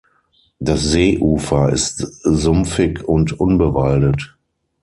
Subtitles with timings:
[0.57, 4.35] Das Seeufer ist sumpfig und unbewaldet.